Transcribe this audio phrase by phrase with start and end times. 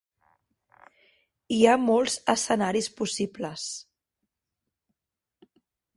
[1.57, 3.67] Hi ha molts escenaris possibles.